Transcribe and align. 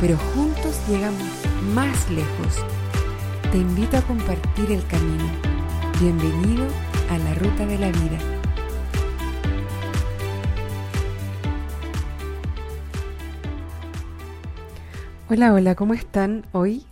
pero 0.00 0.16
juntos 0.16 0.80
llegamos 0.88 1.28
más 1.74 2.10
lejos. 2.10 2.64
Te 3.52 3.58
invito 3.58 3.98
a 3.98 4.02
compartir 4.02 4.72
el 4.72 4.86
camino. 4.86 5.28
Bienvenido 6.00 6.66
a 7.10 7.18
la 7.18 7.34
ruta 7.34 7.66
de 7.66 7.78
la 7.78 7.88
vida. 7.88 8.18
Hola, 15.28 15.52
hola, 15.52 15.74
¿cómo 15.74 15.92
están 15.94 16.46
hoy? 16.52 16.86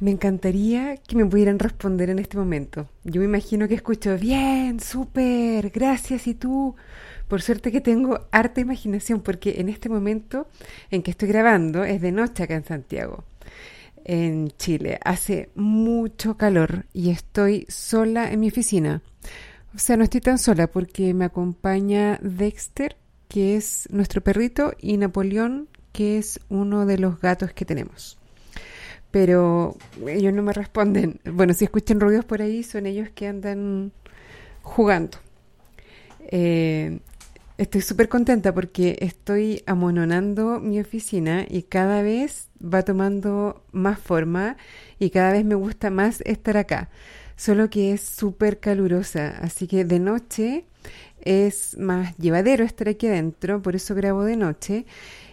Me 0.00 0.10
encantaría 0.10 0.96
que 0.98 1.16
me 1.16 1.26
pudieran 1.26 1.58
responder 1.58 2.10
en 2.10 2.18
este 2.18 2.36
momento. 2.36 2.88
Yo 3.04 3.20
me 3.20 3.26
imagino 3.26 3.68
que 3.68 3.74
escucho 3.74 4.16
bien, 4.16 4.80
súper, 4.80 5.70
gracias, 5.70 6.26
¿y 6.26 6.34
tú? 6.34 6.76
Por 7.30 7.42
suerte 7.42 7.70
que 7.70 7.80
tengo 7.80 8.26
harta 8.32 8.60
imaginación 8.60 9.20
porque 9.20 9.60
en 9.60 9.68
este 9.68 9.88
momento 9.88 10.48
en 10.90 11.00
que 11.04 11.12
estoy 11.12 11.28
grabando 11.28 11.84
es 11.84 12.00
de 12.00 12.10
noche 12.10 12.42
acá 12.42 12.56
en 12.56 12.64
Santiago, 12.64 13.22
en 14.04 14.50
Chile. 14.58 14.98
Hace 15.04 15.48
mucho 15.54 16.36
calor 16.36 16.86
y 16.92 17.10
estoy 17.10 17.66
sola 17.68 18.32
en 18.32 18.40
mi 18.40 18.48
oficina. 18.48 19.00
O 19.76 19.78
sea, 19.78 19.96
no 19.96 20.02
estoy 20.02 20.20
tan 20.20 20.38
sola 20.38 20.66
porque 20.66 21.14
me 21.14 21.24
acompaña 21.24 22.18
Dexter, 22.20 22.96
que 23.28 23.54
es 23.54 23.86
nuestro 23.92 24.22
perrito, 24.22 24.72
y 24.80 24.96
Napoleón, 24.96 25.68
que 25.92 26.18
es 26.18 26.40
uno 26.48 26.84
de 26.84 26.98
los 26.98 27.20
gatos 27.20 27.52
que 27.52 27.64
tenemos. 27.64 28.18
Pero 29.12 29.76
ellos 30.04 30.32
no 30.32 30.42
me 30.42 30.52
responden. 30.52 31.20
Bueno, 31.32 31.54
si 31.54 31.66
escuchan 31.66 32.00
ruidos 32.00 32.24
por 32.24 32.42
ahí, 32.42 32.64
son 32.64 32.86
ellos 32.86 33.08
que 33.14 33.28
andan 33.28 33.92
jugando. 34.62 35.18
Eh, 36.32 36.98
Estoy 37.60 37.82
súper 37.82 38.08
contenta 38.08 38.54
porque 38.54 38.96
estoy 39.00 39.62
amononando 39.66 40.60
mi 40.60 40.80
oficina 40.80 41.44
y 41.46 41.64
cada 41.64 42.00
vez 42.00 42.48
va 42.58 42.84
tomando 42.84 43.62
más 43.70 43.98
forma 44.00 44.56
y 44.98 45.10
cada 45.10 45.32
vez 45.32 45.44
me 45.44 45.56
gusta 45.56 45.90
más 45.90 46.22
estar 46.22 46.56
acá. 46.56 46.88
Solo 47.36 47.68
que 47.68 47.92
es 47.92 48.00
súper 48.00 48.60
calurosa, 48.60 49.36
así 49.42 49.66
que 49.66 49.84
de 49.84 49.98
noche 49.98 50.64
es 51.20 51.76
más 51.76 52.16
llevadero 52.16 52.64
estar 52.64 52.88
aquí 52.88 53.08
adentro, 53.08 53.60
por 53.60 53.76
eso 53.76 53.94
grabo 53.94 54.24
de 54.24 54.36
noche 54.36 54.86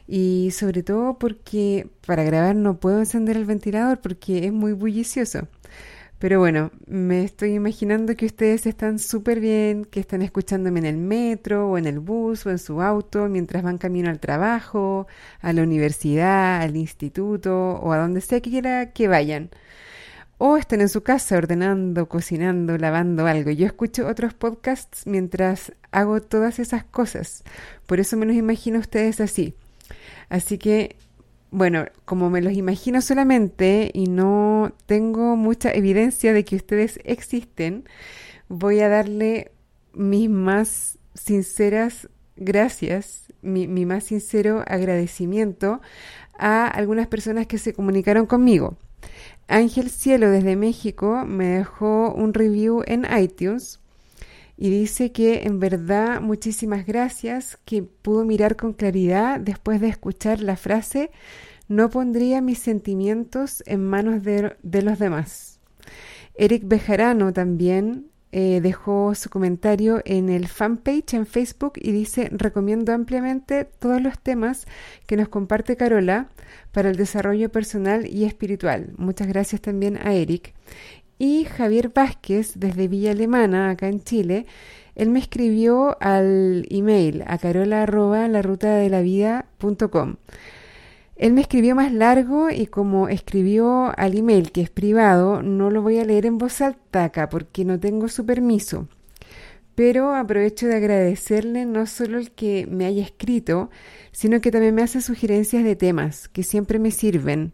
y 0.05 0.49
sobre 0.51 0.83
todo 0.83 1.17
porque 1.17 1.87
para 2.05 2.25
grabar 2.25 2.57
no 2.57 2.77
puedo 2.77 2.99
encender 2.99 3.37
el 3.37 3.45
ventilador 3.45 4.01
porque 4.01 4.47
es 4.47 4.51
muy 4.51 4.73
bullicioso. 4.73 5.47
Pero 6.19 6.39
bueno, 6.39 6.71
me 6.87 7.23
estoy 7.23 7.53
imaginando 7.53 8.15
que 8.15 8.25
ustedes 8.25 8.65
están 8.65 8.97
súper 8.97 9.39
bien, 9.39 9.85
que 9.85 9.99
están 9.99 10.23
escuchándome 10.23 10.79
en 10.79 10.85
el 10.87 10.97
metro 10.97 11.69
o 11.69 11.77
en 11.77 11.85
el 11.85 11.99
bus 11.99 12.45
o 12.47 12.49
en 12.49 12.57
su 12.57 12.81
auto 12.81 13.27
mientras 13.29 13.61
van 13.61 13.77
camino 13.77 14.09
al 14.09 14.19
trabajo, 14.19 15.05
a 15.41 15.53
la 15.53 15.61
universidad, 15.61 16.61
al 16.61 16.75
instituto 16.75 17.73
o 17.75 17.91
a 17.91 17.99
donde 17.99 18.21
sea 18.21 18.41
que 18.41 18.49
quiera 18.49 18.93
que 18.93 19.07
vayan. 19.07 19.51
O 20.39 20.57
están 20.57 20.81
en 20.81 20.89
su 20.89 21.03
casa 21.03 21.37
ordenando, 21.37 22.07
cocinando, 22.09 22.77
lavando 22.77 23.27
algo. 23.27 23.51
Yo 23.51 23.65
escucho 23.67 24.07
otros 24.07 24.33
podcasts 24.33 25.03
mientras 25.05 25.73
hago 25.91 26.21
todas 26.21 26.59
esas 26.59 26.83
cosas. 26.83 27.43
Por 27.85 27.99
eso 27.99 28.17
me 28.17 28.25
los 28.25 28.35
imagino 28.35 28.79
ustedes 28.79 29.21
así. 29.21 29.55
Así 30.29 30.57
que 30.57 30.95
bueno, 31.51 31.85
como 32.05 32.29
me 32.29 32.41
los 32.41 32.53
imagino 32.53 33.01
solamente 33.01 33.91
y 33.93 34.07
no 34.07 34.73
tengo 34.85 35.35
mucha 35.35 35.71
evidencia 35.71 36.33
de 36.33 36.43
que 36.43 36.55
ustedes 36.55 36.99
existen, 37.03 37.85
voy 38.49 38.79
a 38.81 38.89
darle 38.89 39.51
mis 39.93 40.29
más 40.29 40.99
sinceras 41.13 42.09
gracias, 42.35 43.33
mi, 43.41 43.67
más 43.85 44.05
sincero 44.05 44.63
agradecimiento 44.67 45.81
a 46.37 46.67
algunas 46.67 47.07
personas 47.07 47.47
que 47.47 47.57
se 47.57 47.73
comunicaron 47.73 48.25
conmigo. 48.25 48.77
Ángel 49.47 49.89
Cielo 49.89 50.29
desde 50.29 50.55
México 50.55 51.23
me 51.25 51.47
dejó 51.47 52.13
un 52.13 52.33
review 52.33 52.83
en 52.85 53.05
iTunes 53.17 53.79
y 54.57 54.69
dice 54.71 55.11
que 55.11 55.43
en 55.43 55.59
verdad 55.59 56.19
muchísimas 56.19 56.85
gracias, 56.85 57.59
que 57.63 57.83
pudo 57.83 58.25
mirar 58.25 58.55
con 58.55 58.73
claridad 58.73 59.39
después 59.39 59.79
de 59.79 59.89
escuchar 59.89 60.41
la 60.41 60.57
frase 60.57 61.11
no 61.67 61.89
pondría 61.89 62.41
mis 62.41 62.59
sentimientos 62.59 63.63
en 63.65 63.83
manos 63.83 64.23
de, 64.23 64.55
los 64.81 64.99
demás. 64.99 65.59
Eric 66.35 66.63
Bejarano 66.65 67.33
también 67.33 68.07
eh, 68.31 68.61
dejó 68.61 69.15
su 69.15 69.29
comentario 69.29 70.01
en 70.05 70.29
el 70.29 70.47
fanpage 70.47 71.13
en 71.13 71.25
Facebook 71.25 71.73
y 71.75 71.91
dice, 71.91 72.29
recomiendo 72.31 72.93
ampliamente 72.93 73.65
todos 73.65 74.01
los 74.01 74.19
temas 74.19 74.65
que 75.05 75.17
nos 75.17 75.29
comparte 75.29 75.75
Carola 75.75 76.29
para 76.71 76.89
el 76.89 76.95
desarrollo 76.95 77.51
personal 77.51 78.07
y 78.07 78.25
espiritual. 78.25 78.93
Muchas 78.97 79.27
gracias 79.27 79.61
también 79.61 79.97
a 79.97 80.13
Eric. 80.13 80.53
Y 81.19 81.45
Javier 81.45 81.91
Vázquez, 81.93 82.53
desde 82.55 82.87
Villa 82.87 83.11
Alemana, 83.11 83.71
acá 83.71 83.87
en 83.87 84.03
Chile, 84.03 84.45
él 84.97 85.11
me 85.11 85.19
escribió 85.19 85.95
al 86.01 86.65
email 86.71 87.23
a 87.27 87.37
carola 87.37 87.85
la 88.27 88.41
ruta 88.41 88.75
de 88.75 88.89
la 88.89 89.01
Él 91.15 91.33
me 91.33 91.41
escribió 91.41 91.75
más 91.75 91.93
largo 91.93 92.49
y 92.49 92.65
como 92.65 93.07
escribió 93.07 93.91
al 93.95 94.17
email 94.17 94.51
que 94.51 94.61
es 94.61 94.71
privado, 94.71 95.43
no 95.43 95.69
lo 95.69 95.83
voy 95.83 95.99
a 95.99 96.05
leer 96.05 96.25
en 96.25 96.39
voz 96.39 96.61
alta 96.61 97.03
acá 97.03 97.29
porque 97.29 97.63
no 97.63 97.79
tengo 97.79 98.07
su 98.07 98.25
permiso. 98.25 98.87
Pero 99.75 100.15
aprovecho 100.15 100.65
de 100.65 100.75
agradecerle 100.77 101.67
no 101.67 101.85
solo 101.85 102.17
el 102.17 102.31
que 102.31 102.67
me 102.67 102.85
haya 102.85 103.03
escrito, 103.03 103.69
sino 104.11 104.41
que 104.41 104.49
también 104.51 104.73
me 104.73 104.81
hace 104.81 105.01
sugerencias 105.01 105.63
de 105.63 105.75
temas 105.75 106.27
que 106.27 106.41
siempre 106.41 106.79
me 106.79 106.89
sirven 106.89 107.53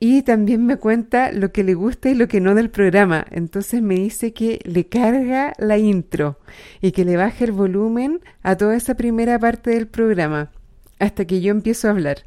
y 0.00 0.22
también 0.22 0.64
me 0.64 0.76
cuenta 0.76 1.32
lo 1.32 1.52
que 1.52 1.64
le 1.64 1.74
gusta 1.74 2.08
y 2.08 2.14
lo 2.14 2.28
que 2.28 2.40
no 2.40 2.54
del 2.54 2.70
programa. 2.70 3.26
Entonces 3.30 3.82
me 3.82 3.96
dice 3.96 4.32
que 4.32 4.60
le 4.64 4.86
carga 4.86 5.54
la 5.58 5.78
intro 5.78 6.38
y 6.80 6.92
que 6.92 7.04
le 7.04 7.16
baje 7.16 7.44
el 7.44 7.52
volumen 7.52 8.20
a 8.42 8.56
toda 8.56 8.76
esa 8.76 8.96
primera 8.96 9.38
parte 9.38 9.70
del 9.70 9.88
programa 9.88 10.50
hasta 10.98 11.26
que 11.26 11.40
yo 11.40 11.50
empiezo 11.50 11.88
a 11.88 11.92
hablar. 11.92 12.18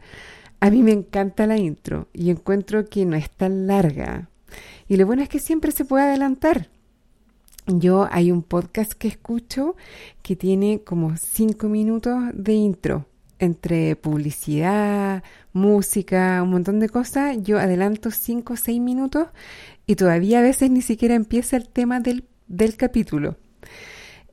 A 0.60 0.70
mí 0.70 0.84
me 0.84 0.92
encanta 0.92 1.48
la 1.48 1.58
intro 1.58 2.08
y 2.14 2.30
encuentro 2.30 2.86
que 2.86 3.06
no 3.06 3.16
es 3.16 3.30
tan 3.30 3.68
larga. 3.68 4.30
Y 4.88 4.98
lo 4.98 5.06
bueno 5.06 5.24
es 5.24 5.30
que 5.30 5.40
siempre 5.40 5.72
se 5.72 5.86
puede 5.86 6.04
adelantar. 6.04 6.68
Yo 7.68 8.08
hay 8.12 8.32
un 8.32 8.44
podcast 8.44 8.94
que 8.94 9.08
escucho 9.08 9.76
que 10.22 10.36
tiene 10.36 10.82
como 10.84 11.16
cinco 11.16 11.70
minutos 11.70 12.18
de 12.34 12.54
intro 12.54 13.06
entre 13.42 13.96
publicidad, 13.96 15.24
música, 15.52 16.42
un 16.44 16.52
montón 16.52 16.80
de 16.80 16.90
cosas, 16.90 17.38
yo 17.42 17.58
adelanto 17.60 18.12
5 18.12 18.54
o 18.54 18.56
6 18.56 18.80
minutos 18.80 19.28
y 19.86 19.96
todavía 19.96 20.40
a 20.40 20.44
veces 20.44 20.70
ni 20.70 20.82
siquiera 20.82 21.16
empieza 21.16 21.58
el 21.58 21.68
tema 21.68 22.00
del, 22.00 22.26
del 22.48 22.78
capítulo. 22.78 23.38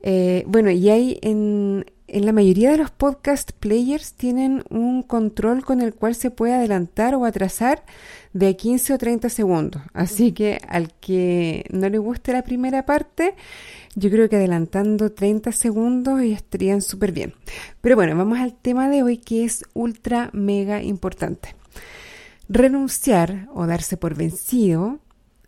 Eh, 0.01 0.43
bueno, 0.47 0.69
y 0.69 0.89
hay 0.89 1.19
en, 1.23 1.85
en 2.11 2.25
la 2.25 2.31
mayoría 2.31 2.71
de 2.71 2.77
los 2.77 2.91
podcast 2.91 3.51
players 3.51 4.13
tienen 4.13 4.63
un 4.69 5.03
control 5.03 5.63
con 5.63 5.81
el 5.81 5.93
cual 5.93 6.15
se 6.15 6.31
puede 6.31 6.53
adelantar 6.53 7.15
o 7.15 7.25
atrasar 7.25 7.83
de 8.33 8.55
15 8.55 8.93
o 8.93 8.97
30 8.97 9.29
segundos. 9.29 9.81
Así 9.93 10.31
que 10.31 10.59
al 10.67 10.93
que 10.93 11.65
no 11.71 11.89
le 11.89 11.97
guste 11.97 12.33
la 12.33 12.43
primera 12.43 12.85
parte, 12.85 13.35
yo 13.95 14.09
creo 14.09 14.29
que 14.29 14.37
adelantando 14.37 15.11
30 15.11 15.51
segundos 15.51 16.21
estarían 16.21 16.81
súper 16.81 17.11
bien. 17.11 17.33
Pero 17.81 17.95
bueno, 17.95 18.15
vamos 18.15 18.39
al 18.39 18.53
tema 18.53 18.89
de 18.89 19.03
hoy 19.03 19.17
que 19.17 19.45
es 19.45 19.63
ultra 19.73 20.29
mega 20.33 20.81
importante. 20.81 21.55
Renunciar 22.47 23.47
o 23.53 23.67
darse 23.67 23.97
por 23.97 24.15
vencido 24.15 24.99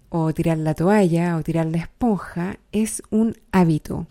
o 0.09 0.33
tirar 0.33 0.57
la 0.57 0.73
toalla 0.73 1.37
o 1.37 1.43
tirar 1.43 1.65
la 1.65 1.77
esponja 1.77 2.59
es 2.71 3.01
un 3.09 3.37
hábito. 3.51 4.07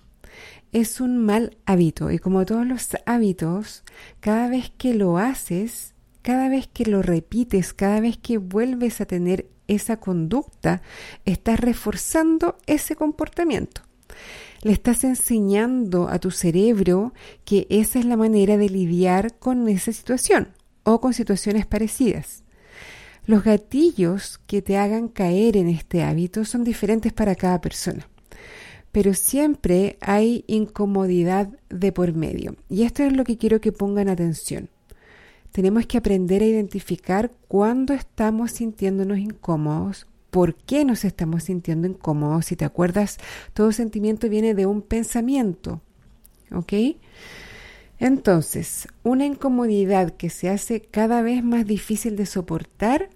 Es 0.73 1.01
un 1.01 1.19
mal 1.19 1.57
hábito 1.67 2.11
y 2.13 2.19
como 2.19 2.47
todos 2.47 2.65
los 2.65 2.89
hábitos, 3.05 3.83
cada 4.21 4.49
vez 4.49 4.71
que 4.77 4.95
lo 4.95 5.19
haces, 5.19 5.95
cada 6.23 6.49
vez 6.49 6.69
que 6.69 6.85
lo 6.85 7.03
repites, 7.03 7.73
cada 7.73 8.01
vez 8.01 8.19
que 8.19 8.39
vuelves 8.39 9.01
a 9.01 9.07
tener 9.07 9.49
esa 9.67 9.99
conducta, 9.99 10.83
estás 11.25 11.59
reforzando 11.59 12.57
ese 12.67 12.95
comportamiento. 12.95 13.83
Le 14.63 14.73
estás 14.73 15.05
enseñando 15.05 16.09
a 16.09 16.19
tu 16.19 16.31
cerebro 16.31 17.15
que 17.45 17.67
esa 17.71 17.99
es 17.99 18.05
la 18.05 18.17
manera 18.17 18.57
de 18.57 18.69
lidiar 18.69 19.39
con 19.39 19.69
esa 19.69 19.93
situación 19.93 20.49
o 20.83 21.01
con 21.01 21.15
situaciones 21.15 21.67
parecidas. 21.67 22.45
Los 23.27 23.43
gatillos 23.45 24.39
que 24.47 24.63
te 24.63 24.77
hagan 24.77 25.09
caer 25.09 25.57
en 25.57 25.69
este 25.69 26.03
hábito 26.03 26.45
son 26.45 26.65
diferentes 26.65 27.13
para 27.13 27.35
cada 27.35 27.61
persona, 27.61 28.09
pero 28.93 29.15
siempre 29.15 29.97
hay 30.01 30.45
incomodidad 30.47 31.49
de 31.69 31.93
por 31.93 32.15
medio. 32.15 32.57
Y 32.69 32.83
esto 32.83 33.03
es 33.03 33.13
lo 33.17 33.25
que 33.25 33.39
quiero 33.39 33.61
que 33.61 33.73
pongan 33.73 34.09
atención. 34.09 34.69
Tenemos 35.53 35.87
que 35.87 35.99
aprender 35.99 36.43
a 36.43 36.47
identificar 36.47 37.31
cuándo 37.49 37.93
estamos 37.93 38.53
sintiéndonos 38.53 39.19
incómodos, 39.19 40.07
por 40.31 40.55
qué 40.55 40.85
nos 40.85 41.05
estamos 41.05 41.45
sintiendo 41.45 41.89
incómodos. 41.89 42.47
Si 42.47 42.57
te 42.57 42.65
acuerdas, 42.65 43.19
todo 43.53 43.73
sentimiento 43.73 44.29
viene 44.29 44.55
de 44.55 44.67
un 44.67 44.83
pensamiento. 44.83 45.81
¿Ok? 46.53 46.73
Entonces, 47.99 48.89
una 49.03 49.27
incomodidad 49.27 50.13
que 50.13 50.31
se 50.31 50.49
hace 50.49 50.81
cada 50.81 51.21
vez 51.23 51.45
más 51.45 51.67
difícil 51.67 52.17
de 52.17 52.27
soportar 52.27 53.11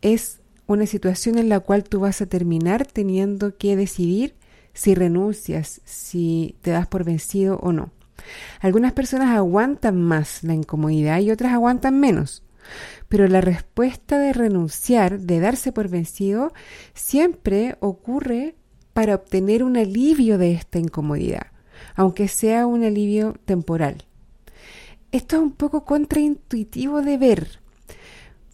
es 0.00 0.40
una 0.66 0.86
situación 0.86 1.38
en 1.38 1.48
la 1.48 1.60
cual 1.60 1.84
tú 1.84 2.00
vas 2.00 2.20
a 2.22 2.26
terminar 2.26 2.86
teniendo 2.86 3.56
que 3.56 3.76
decidir 3.76 4.34
si 4.78 4.94
renuncias, 4.94 5.80
si 5.84 6.54
te 6.62 6.70
das 6.70 6.86
por 6.86 7.02
vencido 7.02 7.58
o 7.60 7.72
no. 7.72 7.90
Algunas 8.60 8.92
personas 8.92 9.36
aguantan 9.36 10.00
más 10.00 10.44
la 10.44 10.54
incomodidad 10.54 11.18
y 11.18 11.32
otras 11.32 11.52
aguantan 11.52 11.98
menos. 11.98 12.44
Pero 13.08 13.26
la 13.26 13.40
respuesta 13.40 14.20
de 14.20 14.32
renunciar, 14.32 15.18
de 15.18 15.40
darse 15.40 15.72
por 15.72 15.88
vencido, 15.88 16.52
siempre 16.94 17.76
ocurre 17.80 18.54
para 18.92 19.16
obtener 19.16 19.64
un 19.64 19.76
alivio 19.76 20.38
de 20.38 20.52
esta 20.52 20.78
incomodidad, 20.78 21.48
aunque 21.96 22.28
sea 22.28 22.64
un 22.68 22.84
alivio 22.84 23.34
temporal. 23.46 24.04
Esto 25.10 25.36
es 25.38 25.42
un 25.42 25.52
poco 25.54 25.84
contraintuitivo 25.84 27.02
de 27.02 27.18
ver, 27.18 27.60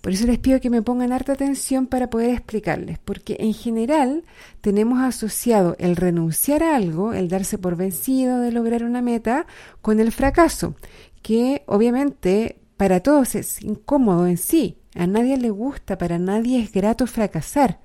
por 0.04 0.12
eso 0.12 0.26
les 0.26 0.38
pido 0.38 0.60
que 0.60 0.68
me 0.68 0.82
pongan 0.82 1.12
harta 1.14 1.32
atención 1.32 1.86
para 1.86 2.10
poder 2.10 2.28
explicarles, 2.28 2.98
porque 2.98 3.38
en 3.40 3.54
general 3.54 4.24
tenemos 4.60 5.00
asociado 5.00 5.76
el 5.78 5.96
renunciar 5.96 6.62
a 6.62 6.76
algo, 6.76 7.14
el 7.14 7.30
darse 7.30 7.56
por 7.56 7.74
vencido 7.74 8.40
de 8.40 8.52
lograr 8.52 8.84
una 8.84 9.00
meta, 9.00 9.46
con 9.80 10.00
el 10.00 10.12
fracaso, 10.12 10.74
que 11.22 11.62
obviamente 11.64 12.58
para 12.76 13.00
todos 13.00 13.34
es 13.34 13.62
incómodo 13.62 14.26
en 14.26 14.36
sí, 14.36 14.76
a 14.94 15.06
nadie 15.06 15.38
le 15.38 15.48
gusta, 15.48 15.96
para 15.96 16.18
nadie 16.18 16.60
es 16.60 16.70
grato 16.70 17.06
fracasar. 17.06 17.80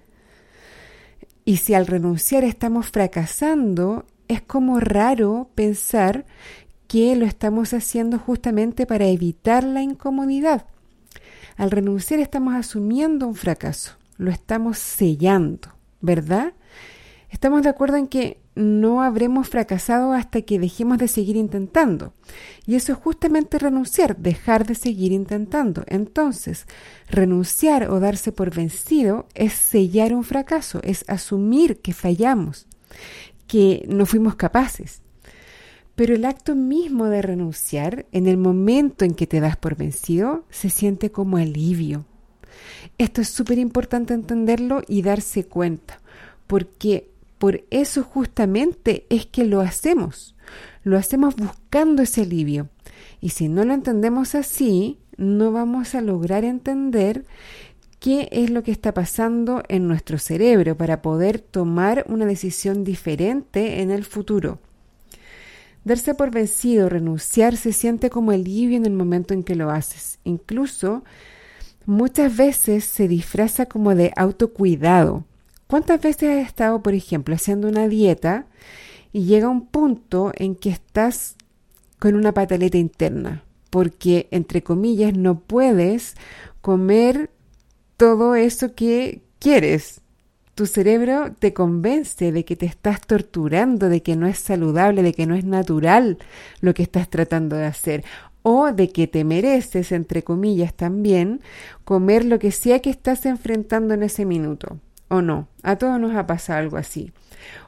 Y 1.46 1.56
si 1.56 1.74
al 1.74 1.88
renunciar 1.88 2.44
estamos 2.44 2.88
fracasando, 2.88 4.06
es 4.28 4.42
como 4.42 4.82
raro 4.82 5.52
pensar 5.56 6.26
que 6.90 7.16
lo 7.16 7.26
estamos 7.26 7.74
haciendo 7.74 8.20
justamente 8.20 8.86
para 8.86 9.08
evitar 9.08 9.64
la 9.64 9.82
incomodidad. 9.84 10.66
Al 11.60 11.72
renunciar 11.72 12.22
estamos 12.22 12.56
asumiendo 12.56 13.28
un 13.28 13.36
fracaso, 13.36 13.98
lo 14.18 14.32
estamos 14.32 14.78
sellando, 14.78 15.68
¿verdad? 16.00 16.54
Estamos 17.32 17.64
de 17.64 17.70
acuerdo 17.70 17.98
en 17.98 18.08
que 18.08 18.40
no 18.56 19.04
habremos 19.04 19.50
fracasado 19.50 20.14
hasta 20.14 20.42
que 20.42 20.58
dejemos 20.58 21.00
de 21.00 21.10
seguir 21.10 21.36
intentando. 21.36 22.14
Y 22.66 22.76
eso 22.76 22.94
es 22.94 22.98
justamente 22.98 23.60
renunciar, 23.60 24.16
dejar 24.16 24.66
de 24.66 24.74
seguir 24.74 25.12
intentando. 25.12 25.84
Entonces, 25.88 26.66
renunciar 27.10 27.90
o 27.90 28.00
darse 28.00 28.32
por 28.32 28.56
vencido 28.56 29.28
es 29.34 29.52
sellar 29.52 30.14
un 30.14 30.24
fracaso, 30.24 30.80
es 30.82 31.04
asumir 31.10 31.82
que 31.82 31.92
fallamos, 31.92 32.68
que 33.48 33.86
no 33.90 34.06
fuimos 34.06 34.36
capaces. 34.36 35.02
Pero 36.00 36.16
el 36.16 36.24
acto 36.24 36.56
mismo 36.56 37.08
de 37.08 37.22
renunciar, 37.22 38.06
en 38.14 38.28
el 38.28 38.38
momento 38.38 39.04
en 39.04 39.14
que 39.14 39.28
te 39.28 39.42
das 39.42 39.58
por 39.58 39.76
vencido, 39.76 40.46
se 40.50 40.70
siente 40.70 41.12
como 41.12 41.36
alivio. 41.36 42.06
Esto 42.98 43.20
es 43.20 43.28
súper 43.28 43.58
importante 43.58 44.14
entenderlo 44.14 44.82
y 44.88 45.02
darse 45.02 45.44
cuenta, 45.44 46.00
porque 46.48 47.12
por 47.38 47.66
eso 47.70 48.04
justamente 48.04 49.08
es 49.10 49.26
que 49.26 49.44
lo 49.44 49.60
hacemos. 49.60 50.38
Lo 50.86 50.98
hacemos 50.98 51.36
buscando 51.36 52.02
ese 52.02 52.22
alivio. 52.22 52.70
Y 53.20 53.32
si 53.32 53.50
no 53.50 53.66
lo 53.66 53.74
entendemos 53.74 54.36
así, 54.36 55.00
no 55.18 55.52
vamos 55.52 55.96
a 55.96 56.02
lograr 56.02 56.46
entender 56.46 57.26
qué 58.00 58.30
es 58.32 58.52
lo 58.52 58.64
que 58.64 58.72
está 58.72 58.94
pasando 58.94 59.64
en 59.68 59.90
nuestro 59.90 60.18
cerebro 60.18 60.78
para 60.78 61.02
poder 61.02 61.40
tomar 61.40 62.06
una 62.08 62.26
decisión 62.26 62.86
diferente 62.86 63.82
en 63.82 63.92
el 63.92 64.06
futuro. 64.06 64.60
Darse 65.90 66.14
por 66.14 66.30
vencido, 66.30 66.88
renunciar, 66.88 67.58
se 67.58 67.74
siente 67.74 68.12
como 68.12 68.30
alivio 68.30 68.78
en 68.78 68.86
el 68.86 68.94
momento 68.94 69.34
en 69.34 69.42
que 69.42 69.56
lo 69.56 69.72
haces. 69.72 70.20
Incluso 70.24 71.04
muchas 71.88 72.38
veces 72.38 72.86
se 72.86 73.08
disfraza 73.08 73.66
como 73.66 73.96
de 73.96 74.14
autocuidado. 74.16 75.26
¿Cuántas 75.66 76.00
veces 76.00 76.30
has 76.30 76.48
estado, 76.48 76.84
por 76.84 76.94
ejemplo, 76.94 77.34
haciendo 77.34 77.68
una 77.68 77.88
dieta 77.88 78.46
y 79.12 79.24
llega 79.24 79.50
un 79.50 79.66
punto 79.66 80.32
en 80.36 80.54
que 80.54 80.70
estás 80.70 81.36
con 81.98 82.14
una 82.14 82.36
pataleta 82.36 82.78
interna? 82.78 83.44
Porque, 83.72 84.28
entre 84.30 84.62
comillas, 84.62 85.18
no 85.18 85.40
puedes 85.40 86.14
comer 86.62 87.32
todo 87.98 88.36
eso 88.36 88.76
que 88.76 89.24
quieres 89.40 90.02
tu 90.60 90.66
cerebro 90.66 91.32
te 91.40 91.54
convence 91.54 92.34
de 92.34 92.44
que 92.44 92.58
te 92.58 92.66
estás 92.66 93.00
torturando, 93.00 93.88
de 93.88 94.02
que 94.02 94.18
no 94.18 94.28
es 94.28 94.40
saludable, 94.40 95.04
de 95.04 95.14
que 95.14 95.26
no 95.26 95.36
es 95.36 95.46
natural 95.46 96.18
lo 96.60 96.74
que 96.74 96.84
estás 96.84 97.10
tratando 97.10 97.56
de 97.56 97.64
hacer, 97.64 98.04
o 98.42 98.74
de 98.74 98.90
que 98.90 99.08
te 99.08 99.24
mereces, 99.24 99.94
entre 99.94 100.22
comillas 100.22 100.74
también, 100.74 101.40
comer 101.86 102.26
lo 102.26 102.40
que 102.40 102.52
sea 102.52 102.80
que 102.80 102.90
estás 102.90 103.26
enfrentando 103.26 103.94
en 103.94 104.04
ese 104.04 104.26
minuto. 104.26 104.80
¿O 105.08 105.22
no? 105.22 105.48
A 105.64 105.78
todos 105.78 105.98
nos 105.98 106.14
ha 106.18 106.28
pasado 106.28 106.60
algo 106.60 106.76
así. 106.76 107.14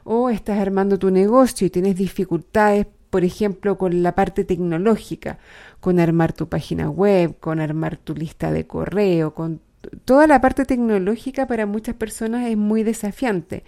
O 0.04 0.28
estás 0.28 0.60
armando 0.60 0.98
tu 0.98 1.10
negocio 1.10 1.66
y 1.66 1.70
tienes 1.70 1.96
dificultades, 1.96 2.86
por 3.08 3.24
ejemplo, 3.24 3.78
con 3.78 4.02
la 4.02 4.14
parte 4.14 4.44
tecnológica, 4.44 5.38
con 5.80 5.98
armar 5.98 6.34
tu 6.34 6.46
página 6.46 6.90
web, 6.90 7.38
con 7.40 7.58
armar 7.58 7.96
tu 7.96 8.14
lista 8.14 8.52
de 8.52 8.66
correo, 8.66 9.32
con 9.32 9.62
toda 10.04 10.26
la 10.26 10.40
parte 10.40 10.64
tecnológica 10.64 11.46
para 11.46 11.66
muchas 11.66 11.94
personas 11.94 12.48
es 12.48 12.56
muy 12.56 12.82
desafiante. 12.82 13.64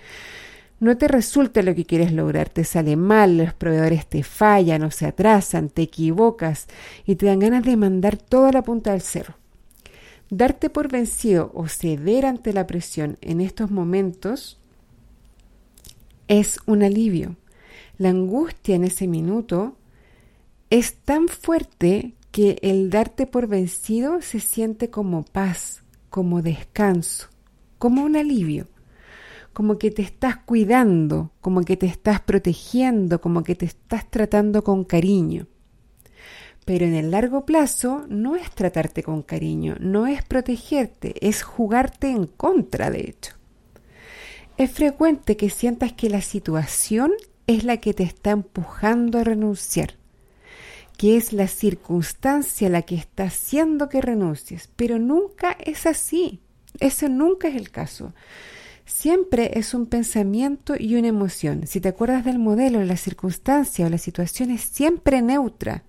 No 0.80 0.96
te 0.98 1.08
resulta 1.08 1.62
lo 1.62 1.74
que 1.74 1.84
quieres 1.84 2.12
lograr, 2.12 2.48
te 2.48 2.64
sale 2.64 2.96
mal, 2.96 3.38
los 3.38 3.54
proveedores 3.54 4.06
te 4.06 4.22
fallan 4.22 4.82
o 4.82 4.90
se 4.90 5.06
atrasan, 5.06 5.70
te 5.70 5.82
equivocas 5.82 6.66
y 7.06 7.14
te 7.14 7.26
dan 7.26 7.38
ganas 7.38 7.64
de 7.64 7.76
mandar 7.76 8.16
toda 8.16 8.52
la 8.52 8.62
punta 8.62 8.92
del 8.92 9.00
cerro. 9.00 9.34
Darte 10.30 10.70
por 10.70 10.90
vencido 10.90 11.52
o 11.54 11.68
ceder 11.68 12.26
ante 12.26 12.52
la 12.52 12.66
presión 12.66 13.18
en 13.20 13.40
estos 13.40 13.70
momentos 13.70 14.58
es 16.28 16.58
un 16.66 16.82
alivio. 16.82 17.36
La 17.98 18.08
angustia 18.08 18.74
en 18.74 18.84
ese 18.84 19.06
minuto 19.06 19.76
es 20.70 20.94
tan 20.94 21.28
fuerte 21.28 22.14
que 22.32 22.58
el 22.62 22.90
darte 22.90 23.28
por 23.28 23.46
vencido 23.46 24.20
se 24.22 24.40
siente 24.40 24.90
como 24.90 25.24
paz, 25.24 25.83
como 26.14 26.42
descanso, 26.42 27.26
como 27.76 28.04
un 28.04 28.14
alivio, 28.14 28.68
como 29.52 29.78
que 29.78 29.90
te 29.90 30.02
estás 30.02 30.36
cuidando, 30.36 31.32
como 31.40 31.62
que 31.62 31.76
te 31.76 31.86
estás 31.86 32.20
protegiendo, 32.20 33.20
como 33.20 33.42
que 33.42 33.56
te 33.56 33.66
estás 33.66 34.08
tratando 34.08 34.62
con 34.62 34.84
cariño. 34.84 35.48
Pero 36.64 36.86
en 36.86 36.94
el 36.94 37.10
largo 37.10 37.44
plazo 37.44 38.06
no 38.08 38.36
es 38.36 38.48
tratarte 38.52 39.02
con 39.02 39.22
cariño, 39.22 39.74
no 39.80 40.06
es 40.06 40.22
protegerte, 40.22 41.14
es 41.20 41.42
jugarte 41.42 42.10
en 42.10 42.28
contra, 42.28 42.92
de 42.92 43.00
hecho. 43.00 43.32
Es 44.56 44.70
frecuente 44.70 45.36
que 45.36 45.50
sientas 45.50 45.94
que 45.94 46.10
la 46.10 46.20
situación 46.20 47.10
es 47.48 47.64
la 47.64 47.78
que 47.78 47.92
te 47.92 48.04
está 48.04 48.30
empujando 48.30 49.18
a 49.18 49.24
renunciar 49.24 49.94
que 50.96 51.16
es 51.16 51.32
la 51.32 51.48
circunstancia 51.48 52.68
la 52.68 52.82
que 52.82 52.94
está 52.94 53.24
haciendo 53.24 53.88
que 53.88 54.00
renuncies, 54.00 54.68
pero 54.76 54.98
nunca 54.98 55.56
es 55.64 55.86
así. 55.86 56.40
Ese 56.80 57.08
nunca 57.08 57.48
es 57.48 57.56
el 57.56 57.70
caso. 57.70 58.12
Siempre 58.86 59.58
es 59.58 59.74
un 59.74 59.86
pensamiento 59.86 60.74
y 60.78 60.96
una 60.96 61.08
emoción. 61.08 61.66
Si 61.66 61.80
te 61.80 61.88
acuerdas 61.88 62.24
del 62.24 62.38
modelo, 62.38 62.82
la 62.84 62.96
circunstancia 62.96 63.86
o 63.86 63.90
la 63.90 63.98
situación 63.98 64.50
es 64.50 64.62
siempre 64.62 65.22
neutra 65.22 65.84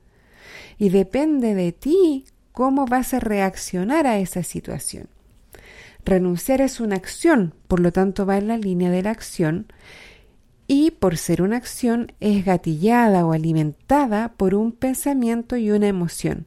y 0.77 0.89
depende 0.89 1.55
de 1.55 1.71
ti 1.71 2.25
cómo 2.51 2.85
vas 2.85 3.13
a 3.13 3.19
reaccionar 3.19 4.07
a 4.07 4.19
esa 4.19 4.43
situación. 4.43 5.07
Renunciar 6.05 6.61
es 6.61 6.79
una 6.79 6.95
acción, 6.95 7.53
por 7.67 7.79
lo 7.79 7.91
tanto 7.91 8.25
va 8.25 8.37
en 8.37 8.47
la 8.47 8.57
línea 8.57 8.91
de 8.91 9.01
la 9.01 9.11
acción 9.11 9.67
y 10.67 10.91
por 10.91 11.17
ser 11.17 11.41
una 11.41 11.57
acción 11.57 12.11
es 12.19 12.45
gatillada 12.45 13.25
o 13.25 13.33
alimentada 13.33 14.33
por 14.37 14.55
un 14.55 14.71
pensamiento 14.71 15.57
y 15.57 15.71
una 15.71 15.87
emoción. 15.87 16.45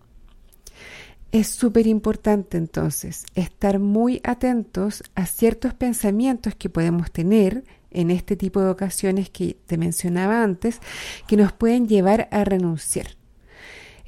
Es 1.30 1.48
súper 1.48 1.86
importante 1.86 2.56
entonces 2.56 3.26
estar 3.34 3.78
muy 3.78 4.20
atentos 4.24 5.02
a 5.14 5.26
ciertos 5.26 5.74
pensamientos 5.74 6.54
que 6.54 6.70
podemos 6.70 7.10
tener 7.10 7.64
en 7.90 8.10
este 8.10 8.34
tipo 8.34 8.60
de 8.60 8.70
ocasiones 8.70 9.28
que 9.28 9.56
te 9.66 9.76
mencionaba 9.76 10.42
antes, 10.42 10.80
que 11.26 11.36
nos 11.36 11.52
pueden 11.52 11.86
llevar 11.86 12.28
a 12.30 12.44
renunciar. 12.44 13.17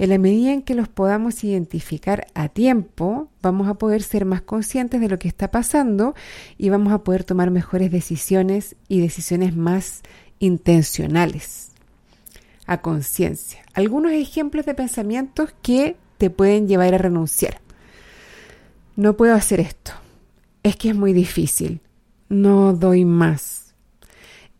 En 0.00 0.08
la 0.08 0.16
medida 0.16 0.54
en 0.54 0.62
que 0.62 0.74
los 0.74 0.88
podamos 0.88 1.44
identificar 1.44 2.26
a 2.32 2.48
tiempo, 2.48 3.28
vamos 3.42 3.68
a 3.68 3.74
poder 3.74 4.02
ser 4.02 4.24
más 4.24 4.40
conscientes 4.40 4.98
de 4.98 5.10
lo 5.10 5.18
que 5.18 5.28
está 5.28 5.50
pasando 5.50 6.14
y 6.56 6.70
vamos 6.70 6.94
a 6.94 7.04
poder 7.04 7.22
tomar 7.22 7.50
mejores 7.50 7.90
decisiones 7.90 8.76
y 8.88 9.02
decisiones 9.02 9.54
más 9.54 10.00
intencionales, 10.38 11.72
a 12.66 12.80
conciencia. 12.80 13.60
Algunos 13.74 14.12
ejemplos 14.12 14.64
de 14.64 14.72
pensamientos 14.72 15.50
que 15.60 15.96
te 16.16 16.30
pueden 16.30 16.66
llevar 16.66 16.94
a 16.94 16.98
renunciar. 16.98 17.60
No 18.96 19.18
puedo 19.18 19.34
hacer 19.34 19.60
esto. 19.60 19.92
Es 20.62 20.76
que 20.76 20.88
es 20.88 20.96
muy 20.96 21.12
difícil. 21.12 21.82
No 22.30 22.72
doy 22.72 23.04
más. 23.04 23.74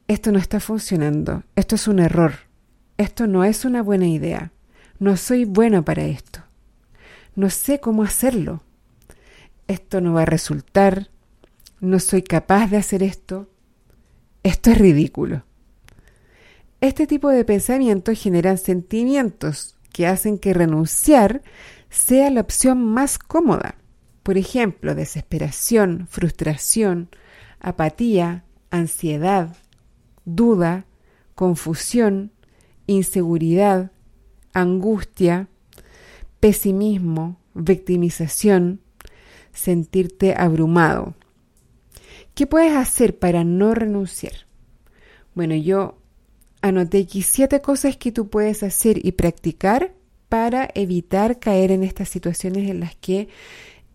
Esto 0.07 0.33
no 0.33 0.39
está 0.39 0.61
funcionando. 0.61 1.45
Esto 1.57 1.77
es 1.77 1.89
un 1.89 1.99
error. 1.99 2.35
Esto 2.99 3.27
no 3.27 3.43
es 3.43 3.65
una 3.65 3.83
buena 3.83 4.07
idea. 4.07 4.53
No 5.01 5.17
soy 5.17 5.47
bueno 5.47 5.83
para 5.83 6.05
esto. 6.05 6.41
No 7.35 7.49
sé 7.49 7.81
cómo 7.81 8.03
hacerlo. 8.03 8.63
Esto 9.67 10.03
no 10.03 10.13
va 10.13 10.23
a 10.23 10.27
resultar. 10.27 11.09
No 11.81 11.99
soy 12.01 12.23
capaz 12.23 12.69
de 12.69 12.77
hacer 12.77 13.03
esto. 13.03 13.49
Esto 14.43 14.71
es 14.71 14.77
ridículo. 14.77 15.45
Este 16.83 17.07
tipo 17.07 17.31
de 17.31 17.47
pensamientos 17.47 18.21
generan 18.21 18.59
sentimientos 18.59 19.79
que 19.91 20.07
hacen 20.07 20.39
que 20.39 20.53
renunciar 20.53 21.43
sea 21.89 22.29
la 22.31 22.43
opción 22.43 22.85
más 22.85 23.19
cómoda. 23.19 23.77
Por 24.23 24.37
ejemplo, 24.37 24.95
desesperación, 24.95 26.09
frustración, 26.11 27.09
apatía, 27.59 28.45
ansiedad, 28.71 29.57
duda, 30.27 30.85
confusión, 31.35 32.33
inseguridad, 32.87 33.93
angustia, 34.53 35.49
pesimismo, 36.41 37.39
victimización, 37.55 38.81
sentirte 39.53 40.35
abrumado. 40.37 41.15
¿Qué 42.35 42.47
puedes 42.47 42.75
hacer 42.75 43.19
para 43.19 43.45
no 43.45 43.75
renunciar? 43.75 44.33
Bueno, 45.35 45.55
yo 45.55 45.99
anoté 46.63 47.03
aquí 47.03 47.23
siete 47.23 47.61
cosas 47.61 47.97
que 47.97 48.13
tú 48.13 48.29
puedes 48.29 48.63
hacer 48.63 49.05
y 49.05 49.13
practicar 49.13 49.93
para 50.29 50.69
evitar 50.75 51.39
caer 51.39 51.73
en 51.73 51.83
estas 51.83 52.09
situaciones 52.09 52.71
en 52.71 52.81
las 52.81 52.95
que 52.97 53.29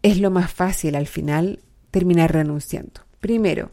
es 0.03 0.19
lo 0.19 0.31
más 0.31 0.51
fácil 0.51 0.95
al 0.95 1.07
final 1.07 1.59
terminar 1.91 2.33
renunciando. 2.33 3.01
Primero, 3.19 3.71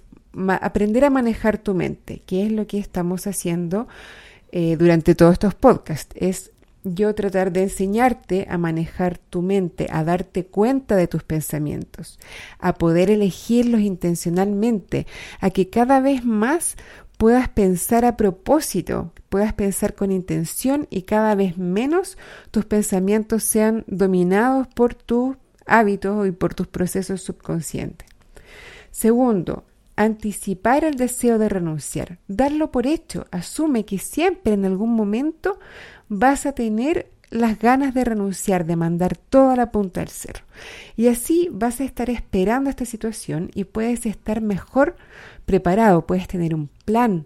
aprender 0.60 1.04
a 1.04 1.10
manejar 1.10 1.58
tu 1.58 1.74
mente, 1.74 2.22
que 2.24 2.46
es 2.46 2.52
lo 2.52 2.66
que 2.66 2.78
estamos 2.78 3.26
haciendo 3.26 3.88
eh, 4.50 4.76
durante 4.76 5.14
todos 5.14 5.34
estos 5.34 5.54
podcasts. 5.54 6.14
Es 6.18 6.52
yo 6.84 7.14
tratar 7.14 7.52
de 7.52 7.62
enseñarte 7.62 8.46
a 8.50 8.58
manejar 8.58 9.18
tu 9.18 9.42
mente, 9.42 9.86
a 9.90 10.04
darte 10.04 10.46
cuenta 10.46 10.96
de 10.96 11.06
tus 11.06 11.22
pensamientos, 11.22 12.18
a 12.58 12.74
poder 12.74 13.10
elegirlos 13.10 13.80
intencionalmente, 13.80 15.06
a 15.40 15.50
que 15.50 15.68
cada 15.68 16.00
vez 16.00 16.24
más 16.24 16.76
puedas 17.18 17.48
pensar 17.48 18.04
a 18.04 18.16
propósito, 18.16 19.12
puedas 19.28 19.52
pensar 19.52 19.94
con 19.94 20.10
intención 20.10 20.88
y 20.90 21.02
cada 21.02 21.34
vez 21.34 21.56
menos 21.56 22.18
tus 22.50 22.64
pensamientos 22.64 23.44
sean 23.44 23.84
dominados 23.86 24.66
por 24.68 24.94
tus 24.94 25.36
hábitos 25.66 26.26
y 26.26 26.32
por 26.32 26.54
tus 26.54 26.66
procesos 26.66 27.22
subconscientes. 27.22 28.08
Segundo, 28.90 29.64
anticipar 29.96 30.84
el 30.84 30.96
deseo 30.96 31.38
de 31.38 31.48
renunciar, 31.48 32.18
darlo 32.26 32.70
por 32.70 32.86
hecho, 32.86 33.26
asume 33.30 33.84
que 33.84 33.98
siempre 33.98 34.54
en 34.54 34.64
algún 34.64 34.94
momento 34.94 35.58
vas 36.12 36.44
a 36.44 36.52
tener 36.52 37.06
las 37.30 37.58
ganas 37.58 37.94
de 37.94 38.04
renunciar, 38.04 38.66
de 38.66 38.76
mandar 38.76 39.16
toda 39.16 39.56
la 39.56 39.70
punta 39.70 40.02
al 40.02 40.08
cerro. 40.08 40.44
Y 40.94 41.08
así 41.08 41.48
vas 41.50 41.80
a 41.80 41.84
estar 41.84 42.10
esperando 42.10 42.68
esta 42.68 42.84
situación 42.84 43.50
y 43.54 43.64
puedes 43.64 44.04
estar 44.04 44.42
mejor 44.42 44.96
preparado, 45.46 46.06
puedes 46.06 46.28
tener 46.28 46.54
un 46.54 46.68
plan, 46.84 47.24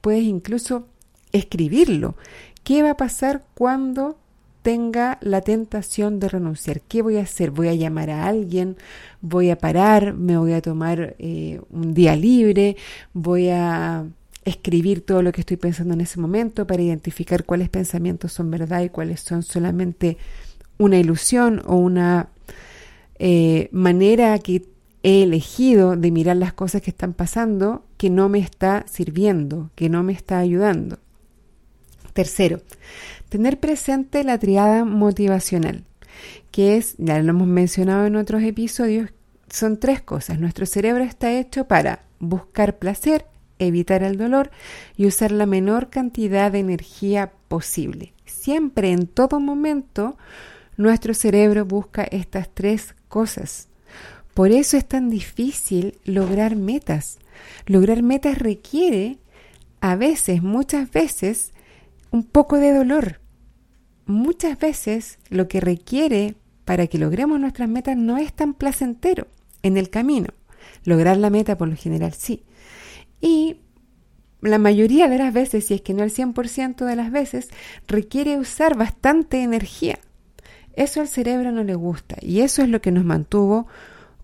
puedes 0.00 0.24
incluso 0.24 0.88
escribirlo. 1.30 2.16
¿Qué 2.64 2.82
va 2.82 2.90
a 2.90 2.96
pasar 2.96 3.44
cuando 3.54 4.18
tenga 4.62 5.18
la 5.20 5.40
tentación 5.40 6.18
de 6.18 6.28
renunciar? 6.28 6.80
¿Qué 6.80 7.02
voy 7.02 7.18
a 7.18 7.22
hacer? 7.22 7.52
¿Voy 7.52 7.68
a 7.68 7.74
llamar 7.74 8.10
a 8.10 8.26
alguien? 8.26 8.76
¿Voy 9.20 9.50
a 9.50 9.58
parar? 9.58 10.14
¿Me 10.14 10.36
voy 10.36 10.54
a 10.54 10.62
tomar 10.62 11.14
eh, 11.20 11.60
un 11.70 11.94
día 11.94 12.16
libre? 12.16 12.76
¿Voy 13.12 13.50
a 13.50 14.04
escribir 14.44 15.04
todo 15.04 15.22
lo 15.22 15.32
que 15.32 15.40
estoy 15.40 15.56
pensando 15.56 15.94
en 15.94 16.00
ese 16.00 16.20
momento 16.20 16.66
para 16.66 16.82
identificar 16.82 17.44
cuáles 17.44 17.68
pensamientos 17.68 18.32
son 18.32 18.50
verdad 18.50 18.82
y 18.82 18.88
cuáles 18.88 19.20
son 19.20 19.42
solamente 19.42 20.18
una 20.78 20.98
ilusión 20.98 21.62
o 21.66 21.76
una 21.76 22.28
eh, 23.18 23.68
manera 23.72 24.38
que 24.38 24.64
he 25.02 25.22
elegido 25.22 25.96
de 25.96 26.10
mirar 26.10 26.36
las 26.36 26.52
cosas 26.52 26.82
que 26.82 26.90
están 26.90 27.12
pasando 27.12 27.84
que 27.96 28.10
no 28.10 28.28
me 28.28 28.38
está 28.38 28.84
sirviendo, 28.88 29.70
que 29.74 29.88
no 29.88 30.02
me 30.02 30.12
está 30.12 30.38
ayudando. 30.38 30.98
Tercero, 32.12 32.60
tener 33.28 33.58
presente 33.58 34.24
la 34.24 34.38
triada 34.38 34.84
motivacional, 34.84 35.84
que 36.50 36.76
es, 36.76 36.94
ya 36.98 37.20
lo 37.22 37.30
hemos 37.30 37.48
mencionado 37.48 38.06
en 38.06 38.16
otros 38.16 38.42
episodios, 38.42 39.10
son 39.48 39.78
tres 39.78 40.00
cosas. 40.00 40.38
Nuestro 40.40 40.64
cerebro 40.64 41.04
está 41.04 41.32
hecho 41.32 41.66
para 41.66 42.04
buscar 42.18 42.78
placer, 42.78 43.26
evitar 43.58 44.02
el 44.02 44.16
dolor 44.16 44.50
y 44.96 45.06
usar 45.06 45.32
la 45.32 45.46
menor 45.46 45.90
cantidad 45.90 46.50
de 46.52 46.60
energía 46.60 47.32
posible. 47.48 48.12
Siempre, 48.24 48.92
en 48.92 49.06
todo 49.06 49.40
momento, 49.40 50.16
nuestro 50.76 51.14
cerebro 51.14 51.64
busca 51.64 52.04
estas 52.04 52.48
tres 52.52 52.94
cosas. 53.08 53.68
Por 54.34 54.50
eso 54.50 54.76
es 54.76 54.86
tan 54.86 55.08
difícil 55.10 55.98
lograr 56.04 56.56
metas. 56.56 57.18
Lograr 57.66 58.02
metas 58.02 58.38
requiere, 58.38 59.18
a 59.80 59.96
veces, 59.96 60.42
muchas 60.42 60.90
veces, 60.90 61.52
un 62.10 62.24
poco 62.24 62.58
de 62.58 62.72
dolor. 62.72 63.20
Muchas 64.06 64.58
veces 64.58 65.18
lo 65.30 65.48
que 65.48 65.60
requiere 65.60 66.34
para 66.64 66.86
que 66.86 66.98
logremos 66.98 67.40
nuestras 67.40 67.68
metas 67.68 67.96
no 67.96 68.18
es 68.18 68.32
tan 68.32 68.54
placentero 68.54 69.28
en 69.62 69.76
el 69.76 69.90
camino. 69.90 70.28
Lograr 70.84 71.16
la 71.16 71.30
meta 71.30 71.56
por 71.56 71.68
lo 71.68 71.76
general 71.76 72.12
sí, 72.12 72.42
y 73.24 73.56
la 74.42 74.58
mayoría 74.58 75.08
de 75.08 75.16
las 75.16 75.32
veces, 75.32 75.64
si 75.64 75.74
es 75.74 75.80
que 75.80 75.94
no 75.94 76.02
el 76.02 76.12
100% 76.12 76.84
de 76.84 76.94
las 76.94 77.10
veces, 77.10 77.48
requiere 77.88 78.36
usar 78.36 78.76
bastante 78.76 79.42
energía. 79.42 79.98
Eso 80.74 81.00
al 81.00 81.08
cerebro 81.08 81.50
no 81.50 81.64
le 81.64 81.74
gusta 81.74 82.16
y 82.20 82.40
eso 82.40 82.62
es 82.62 82.68
lo 82.68 82.82
que 82.82 82.92
nos 82.92 83.06
mantuvo 83.06 83.66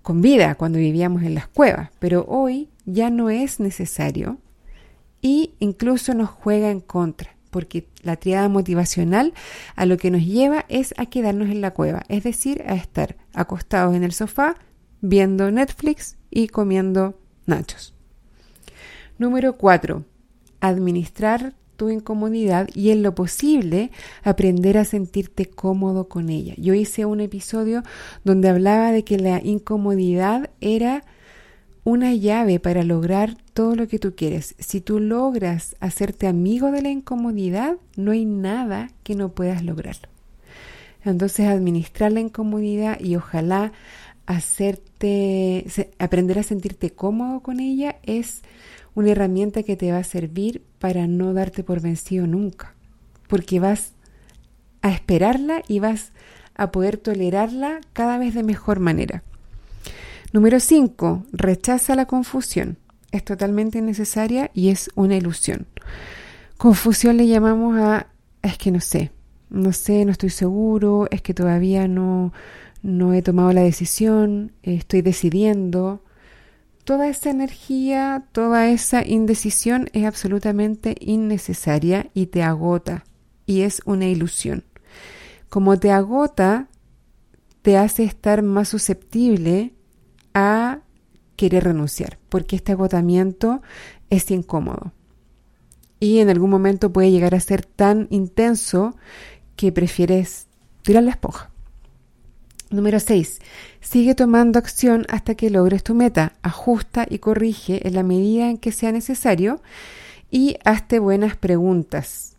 con 0.03 0.21
vida 0.21 0.55
cuando 0.55 0.79
vivíamos 0.79 1.23
en 1.23 1.35
las 1.35 1.49
cuevas, 1.49 1.91
pero 1.99 2.27
hoy 2.29 2.69
ya 2.85 3.09
no 3.09 3.31
es 3.31 3.59
necesario 3.59 4.37
y 5.23 5.55
incluso 5.61 6.13
nos 6.13 6.29
juega 6.29 6.71
en 6.71 6.81
contra, 6.81 7.35
porque 7.49 7.89
la 8.03 8.17
triada 8.17 8.51
motivacional 8.51 9.33
a 9.77 9.87
lo 9.87 9.97
que 9.97 10.11
nos 10.11 10.27
lleva 10.27 10.67
es 10.69 10.93
a 10.99 11.07
quedarnos 11.07 11.49
en 11.49 11.63
la 11.63 11.71
cueva, 11.71 12.03
es 12.09 12.23
decir, 12.25 12.65
a 12.67 12.75
estar 12.75 13.17
acostados 13.33 13.95
en 13.95 14.05
el 14.05 14.13
sofá 14.13 14.57
viendo 15.01 15.51
Netflix 15.51 16.19
y 16.31 16.49
comiendo 16.49 17.19
nachos. 17.47 17.95
Número 19.21 19.59
4. 19.59 20.03
Administrar 20.61 21.53
tu 21.77 21.91
incomodidad 21.91 22.71
y 22.75 22.89
en 22.89 23.03
lo 23.03 23.15
posible 23.15 23.91
aprender 24.23 24.79
a 24.79 24.87
sentirte 24.87 25.45
cómodo 25.45 26.09
con 26.09 26.31
ella. 26.31 26.55
Yo 26.57 26.73
hice 26.73 27.05
un 27.05 27.21
episodio 27.21 27.83
donde 28.25 28.49
hablaba 28.49 28.93
de 28.93 29.05
que 29.05 29.19
la 29.19 29.39
incomodidad 29.45 30.49
era 30.63 31.05
una 31.85 32.15
llave 32.15 32.61
para 32.61 32.83
lograr 32.83 33.37
todo 33.53 33.77
lo 33.77 33.89
que 33.89 33.99
tú 33.99 34.15
quieres. 34.17 34.55
Si 34.59 34.81
tú 34.81 35.01
logras 35.01 35.77
hacerte 35.81 36.27
amigo 36.27 36.71
de 36.71 36.81
la 36.81 36.89
incomodidad, 36.89 37.77
no 37.97 38.13
hay 38.13 38.25
nada 38.25 38.91
que 39.03 39.17
no 39.17 39.33
puedas 39.33 39.63
lograrlo. 39.63 40.09
Entonces, 41.05 41.47
administrar 41.47 42.11
la 42.11 42.21
incomodidad 42.21 42.99
y 42.99 43.17
ojalá 43.17 43.73
hacerte 44.25 45.67
aprender 45.99 46.39
a 46.39 46.43
sentirte 46.43 46.91
cómodo 46.91 47.41
con 47.41 47.61
ella 47.61 47.97
es 48.03 48.43
una 48.95 49.11
herramienta 49.11 49.63
que 49.63 49.77
te 49.77 49.93
va 49.93 49.99
a 49.99 50.05
servir 50.05 50.63
para 50.79 51.07
no 51.07 51.33
darte 51.33 51.65
por 51.65 51.81
vencido 51.81 52.27
nunca, 52.27 52.75
porque 53.29 53.61
vas 53.61 53.93
a 54.83 54.91
esperarla 54.91 55.63
y 55.69 55.79
vas 55.79 56.13
a 56.55 56.71
poder 56.71 56.97
tolerarla 56.97 57.81
cada 57.93 58.19
vez 58.19 58.35
de 58.35 58.43
mejor 58.43 58.81
manera. 58.81 59.23
Número 60.33 60.61
5. 60.61 61.25
Rechaza 61.33 61.95
la 61.95 62.07
confusión. 62.07 62.79
Es 63.11 63.25
totalmente 63.25 63.79
innecesaria 63.79 64.51
y 64.55 64.69
es 64.69 64.91
una 64.95 65.17
ilusión. 65.17 65.67
Confusión 66.57 67.17
le 67.17 67.27
llamamos 67.27 67.79
a 67.79 68.07
es 68.43 68.57
que 68.57 68.71
no 68.71 68.81
sé, 68.81 69.11
no 69.51 69.73
sé, 69.73 70.05
no 70.05 70.13
estoy 70.13 70.31
seguro, 70.31 71.09
es 71.11 71.23
que 71.23 71.35
todavía 71.35 71.89
no, 71.89 72.33
no 72.83 73.13
he 73.13 73.23
tomado 73.23 73.53
la 73.53 73.63
decisión, 73.63 74.53
estoy 74.63 75.03
decidiendo, 75.03 76.03
toda 76.91 77.07
esa 77.07 77.31
energía, 77.31 78.25
toda 78.33 78.69
esa 78.69 79.07
indecisión 79.07 79.89
es 79.93 80.07
absolutamente 80.07 80.97
innecesaria 80.99 82.11
y 82.15 82.27
te 82.27 82.43
agota 82.43 83.05
y 83.47 83.61
es 83.61 83.81
una 83.85 84.09
ilusión. 84.09 84.65
como 85.49 85.79
te 85.79 85.93
agota, 85.93 86.67
te 87.63 87.77
hace 87.77 88.03
estar 88.03 88.43
más 88.43 88.71
susceptible 88.71 89.73
a 90.35 90.81
querer 91.37 91.63
renunciar, 91.63 92.19
porque 92.29 92.57
este 92.57 92.73
agotamiento 92.73 93.63
es 94.09 94.29
incómodo. 94.33 94.93
Y 96.01 96.19
en 96.19 96.29
algún 96.29 96.51
momento 96.51 96.93
puede 96.93 97.13
llegar 97.13 97.37
a 97.37 97.41
ser 97.41 97.65
tan 97.65 98.09
intenso 98.11 98.97
que 99.55 99.71
prefieres 99.71 100.49
tirar 100.83 101.05
la 101.05 101.13
esponja. 101.13 101.50
Número 102.71 103.01
6. 103.01 103.41
Sigue 103.81 104.15
tomando 104.15 104.61
acción 104.61 105.05
hasta 105.09 105.35
que 105.35 105.51
logres 105.51 105.83
tu 105.83 105.97
meta. 105.97 106.35
Ajusta 106.43 107.05
y 107.11 107.19
corrige 107.19 107.87
en 107.87 107.95
la 107.95 108.05
medida 108.05 108.49
en 108.49 108.59
que 108.59 108.71
sea 108.71 108.93
necesario 108.93 109.61
y 110.31 110.57
hazte 110.65 111.01
buenas 111.01 111.37
preguntas. 111.37 112.37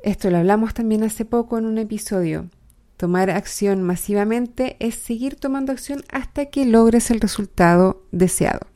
Esto 0.00 0.30
lo 0.30 0.38
hablamos 0.38 0.74
también 0.74 1.02
hace 1.02 1.24
poco 1.24 1.58
en 1.58 1.66
un 1.66 1.78
episodio. 1.78 2.48
Tomar 2.96 3.30
acción 3.30 3.82
masivamente 3.82 4.76
es 4.78 4.94
seguir 4.94 5.34
tomando 5.34 5.72
acción 5.72 6.04
hasta 6.08 6.46
que 6.46 6.64
logres 6.64 7.10
el 7.10 7.20
resultado 7.20 8.04
deseado. 8.12 8.68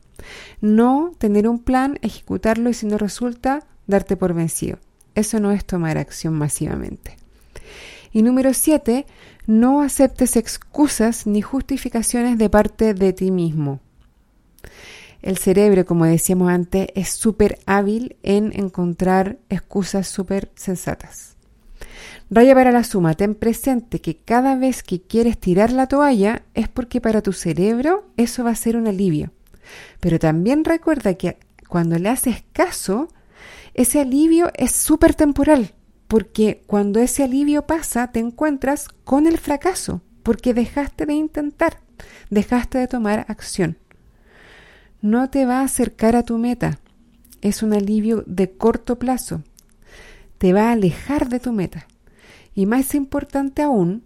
No 0.59 1.13
tener 1.17 1.47
un 1.47 1.59
plan, 1.59 1.97
ejecutarlo 2.01 2.69
y 2.69 2.73
si 2.73 2.87
no 2.87 2.97
resulta, 2.97 3.65
darte 3.87 4.17
por 4.17 4.33
vencido. 4.33 4.79
Eso 5.15 5.39
no 5.39 5.51
es 5.51 5.63
tomar 5.63 5.97
acción 5.97 6.33
masivamente. 6.33 7.17
Y 8.11 8.21
número 8.21 8.53
7, 8.53 9.05
no 9.45 9.81
aceptes 9.81 10.35
excusas 10.35 11.27
ni 11.27 11.41
justificaciones 11.41 12.37
de 12.37 12.49
parte 12.49 12.93
de 12.93 13.13
ti 13.13 13.31
mismo. 13.31 13.79
El 15.21 15.37
cerebro, 15.37 15.85
como 15.85 16.05
decíamos 16.05 16.49
antes, 16.49 16.87
es 16.95 17.09
súper 17.09 17.59
hábil 17.65 18.17
en 18.23 18.51
encontrar 18.53 19.37
excusas 19.49 20.07
súper 20.07 20.51
sensatas. 20.55 21.37
Raya 22.29 22.55
para 22.55 22.71
la 22.71 22.83
suma, 22.83 23.13
ten 23.13 23.35
presente 23.35 24.01
que 24.01 24.17
cada 24.17 24.55
vez 24.55 24.83
que 24.83 25.01
quieres 25.01 25.37
tirar 25.37 25.71
la 25.71 25.87
toalla 25.87 26.43
es 26.53 26.67
porque 26.67 26.99
para 26.99 27.21
tu 27.21 27.31
cerebro 27.31 28.09
eso 28.17 28.43
va 28.43 28.51
a 28.51 28.55
ser 28.55 28.75
un 28.75 28.87
alivio. 28.87 29.31
Pero 29.99 30.19
también 30.19 30.65
recuerda 30.65 31.13
que 31.13 31.37
cuando 31.67 31.97
le 31.99 32.09
haces 32.09 32.43
caso, 32.51 33.07
ese 33.73 34.01
alivio 34.01 34.51
es 34.55 34.71
súper 34.71 35.15
temporal, 35.15 35.73
porque 36.13 36.61
cuando 36.67 36.99
ese 36.99 37.23
alivio 37.23 37.65
pasa 37.65 38.11
te 38.11 38.19
encuentras 38.19 38.87
con 38.87 39.25
el 39.25 39.39
fracaso, 39.39 40.03
porque 40.21 40.53
dejaste 40.53 41.07
de 41.07 41.15
intentar, 41.15 41.79
dejaste 42.29 42.77
de 42.77 42.87
tomar 42.87 43.25
acción. 43.29 43.79
No 45.01 45.31
te 45.31 45.47
va 45.47 45.61
a 45.61 45.63
acercar 45.63 46.15
a 46.15 46.21
tu 46.21 46.37
meta, 46.37 46.77
es 47.41 47.63
un 47.63 47.73
alivio 47.73 48.23
de 48.27 48.51
corto 48.51 48.99
plazo, 48.99 49.41
te 50.37 50.53
va 50.53 50.69
a 50.69 50.73
alejar 50.73 51.29
de 51.29 51.39
tu 51.39 51.51
meta. 51.51 51.87
Y 52.53 52.67
más 52.67 52.93
importante 52.93 53.63
aún, 53.63 54.03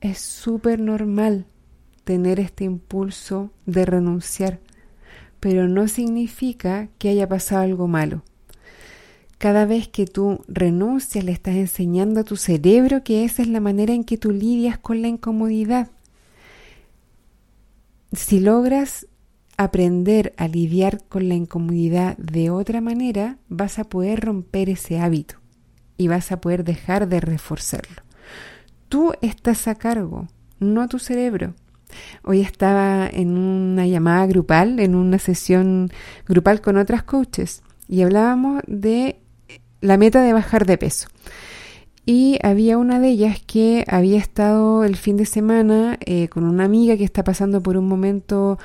es 0.00 0.18
súper 0.18 0.80
normal 0.80 1.46
tener 2.02 2.40
este 2.40 2.64
impulso 2.64 3.52
de 3.64 3.86
renunciar, 3.86 4.58
pero 5.38 5.68
no 5.68 5.86
significa 5.86 6.88
que 6.98 7.10
haya 7.10 7.28
pasado 7.28 7.62
algo 7.62 7.86
malo. 7.86 8.24
Cada 9.38 9.66
vez 9.66 9.86
que 9.86 10.04
tú 10.04 10.40
renuncias, 10.48 11.24
le 11.24 11.30
estás 11.30 11.54
enseñando 11.54 12.20
a 12.20 12.24
tu 12.24 12.36
cerebro 12.36 13.04
que 13.04 13.24
esa 13.24 13.42
es 13.42 13.48
la 13.48 13.60
manera 13.60 13.94
en 13.94 14.02
que 14.02 14.18
tú 14.18 14.32
lidias 14.32 14.78
con 14.78 15.00
la 15.00 15.06
incomodidad. 15.06 15.90
Si 18.12 18.40
logras 18.40 19.06
aprender 19.56 20.34
a 20.38 20.48
lidiar 20.48 21.04
con 21.08 21.28
la 21.28 21.34
incomodidad 21.34 22.16
de 22.16 22.50
otra 22.50 22.80
manera, 22.80 23.38
vas 23.48 23.78
a 23.78 23.84
poder 23.84 24.20
romper 24.20 24.70
ese 24.70 24.98
hábito 24.98 25.36
y 25.96 26.08
vas 26.08 26.32
a 26.32 26.40
poder 26.40 26.64
dejar 26.64 27.08
de 27.08 27.20
reforzarlo. 27.20 28.02
Tú 28.88 29.12
estás 29.20 29.68
a 29.68 29.76
cargo, 29.76 30.26
no 30.58 30.88
tu 30.88 30.98
cerebro. 30.98 31.54
Hoy 32.24 32.40
estaba 32.40 33.08
en 33.08 33.38
una 33.38 33.86
llamada 33.86 34.26
grupal, 34.26 34.80
en 34.80 34.94
una 34.94 35.18
sesión 35.18 35.90
grupal 36.26 36.60
con 36.60 36.76
otras 36.76 37.02
coaches, 37.04 37.62
y 37.88 38.02
hablábamos 38.02 38.62
de 38.66 39.20
la 39.80 39.96
meta 39.96 40.22
de 40.22 40.32
bajar 40.32 40.66
de 40.66 40.78
peso. 40.78 41.08
Y 42.04 42.38
había 42.42 42.78
una 42.78 43.00
de 43.00 43.08
ellas 43.08 43.38
que 43.46 43.84
había 43.86 44.18
estado 44.18 44.84
el 44.84 44.96
fin 44.96 45.16
de 45.16 45.26
semana 45.26 45.98
eh, 46.00 46.28
con 46.28 46.44
una 46.44 46.64
amiga 46.64 46.96
que 46.96 47.04
está 47.04 47.22
pasando 47.22 47.62
por 47.62 47.76
un 47.76 47.86
momento 47.86 48.58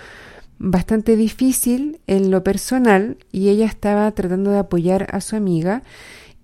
bastante 0.60 1.18
difícil 1.18 2.00
en 2.08 2.32
lo 2.32 2.42
personal 2.44 3.18
y 3.34 3.50
ella 3.50 3.66
estaba 3.66 4.10
tratando 4.12 4.52
de 4.52 4.60
apoyar 4.60 5.08
a 5.12 5.20
su 5.20 5.36
amiga 5.36 5.84